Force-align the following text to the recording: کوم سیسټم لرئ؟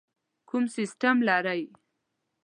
کوم 0.49 0.63
سیسټم 0.75 1.15
لرئ؟ 1.27 1.61